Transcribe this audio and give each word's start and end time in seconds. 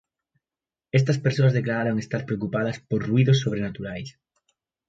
Estas 0.99 1.17
persoas 1.25 1.55
declararon 1.57 1.97
estar 1.99 2.21
preocupados 2.27 2.75
por 2.89 2.99
ruídos 3.09 3.41
sobrenaturais. 3.43 4.09